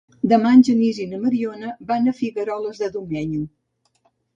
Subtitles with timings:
[0.29, 3.49] Demà en Genís i na Mariona van a Figueroles de Domenyo.